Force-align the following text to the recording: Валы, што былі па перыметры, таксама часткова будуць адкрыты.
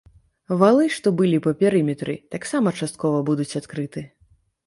Валы, 0.61 0.85
што 0.95 1.11
былі 1.19 1.41
па 1.47 1.51
перыметры, 1.59 2.15
таксама 2.35 2.73
часткова 2.81 3.17
будуць 3.29 3.57
адкрыты. 3.63 4.01